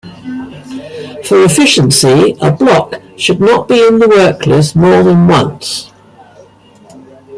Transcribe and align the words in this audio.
For 1.25 1.43
efficiency, 1.43 2.35
a 2.41 2.49
block 2.51 2.95
should 3.17 3.39
not 3.39 3.67
be 3.67 3.85
in 3.85 3.99
the 3.99 4.07
work 4.09 4.47
list 4.47 4.75
more 4.75 5.03
than 5.03 5.27
once. 5.27 5.91